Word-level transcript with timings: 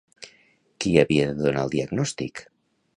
Qui 0.85 0.95
havia 1.03 1.29
de 1.33 1.47
donar 1.47 1.65
el 1.67 1.77
diagnòstic? 1.77 2.45